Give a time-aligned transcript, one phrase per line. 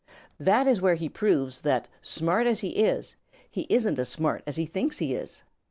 [0.39, 3.15] That is where he proves that smart as he is,
[3.51, 5.43] he isn't as smart as he thinks he is.